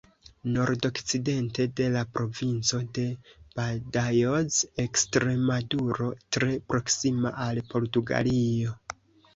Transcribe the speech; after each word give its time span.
Nordokcidente 0.53 1.65
de 1.79 1.89
la 1.95 2.01
Provinco 2.19 2.81
de 2.99 3.05
Badajoz, 3.59 4.59
Ekstremaduro, 4.87 6.11
tre 6.39 6.53
proksima 6.73 7.37
al 7.49 7.63
Portugalio. 7.75 8.77